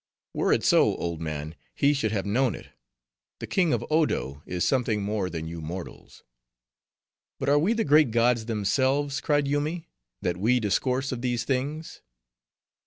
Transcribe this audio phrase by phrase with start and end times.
[0.33, 2.69] "Were it so, old man, he should have known it.
[3.39, 6.23] The king of Odo is something more than you mortals."
[7.39, 9.85] "But are we the great gods themselves," cried Yoomy,
[10.23, 12.01] "that we discourse of these things."